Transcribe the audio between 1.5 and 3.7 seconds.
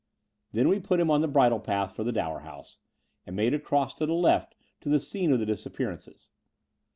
path for the Dower House, and made